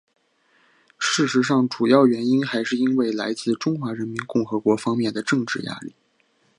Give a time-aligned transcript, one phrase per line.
[0.97, 5.93] 事实上主要原因还是因为来自中华人民共和国方面的政治压力。